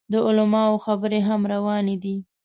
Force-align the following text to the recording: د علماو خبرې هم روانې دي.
د 0.11 0.13
علماو 0.27 0.81
خبرې 0.85 1.19
هم 1.27 1.41
روانې 1.53 1.95
دي. 2.03 2.15